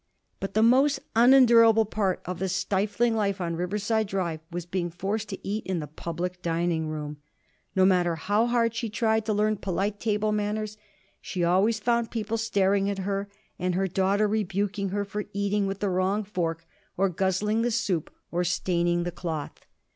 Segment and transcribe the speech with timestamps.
[0.39, 5.29] But the most unendurable part of the stifling life on Riverside Drive was being forced
[5.29, 7.17] to eat in the public dining room.
[7.75, 10.75] No matter how hard she tried to learn polite table manners,
[11.21, 13.29] she always found people staring at her,
[13.59, 16.65] and her daughter rebuking her for eating with the wrong fork
[16.97, 19.67] or guzzling the soup or staining the cloth.